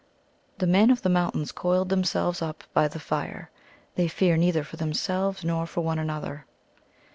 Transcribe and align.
The 0.57 0.65
Men 0.65 0.89
of 0.89 1.03
the 1.03 1.09
Mountains 1.13 1.51
coiled 1.51 1.89
themselves 1.89 2.41
up 2.41 2.63
by 2.73 2.87
the 2.87 2.99
fire. 2.99 3.51
They 3.93 4.07
fear 4.07 4.35
neither 4.35 4.63
for 4.63 4.75
themselves 4.77 5.45
nor 5.45 5.67
for 5.67 5.81
one 5.81 5.99
another. 5.99 6.47